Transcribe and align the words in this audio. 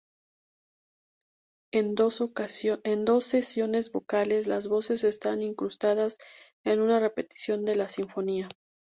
En 1.71 1.93
dos 1.93 2.15
secciones 3.25 3.91
vocales 3.91 4.47
las 4.47 4.67
voces 4.67 5.03
están 5.03 5.43
incrustadas 5.43 6.17
en 6.65 6.81
una 6.81 6.99
repetición 6.99 7.65
de 7.65 7.75
la 7.75 7.87
sinfonía. 7.87 8.49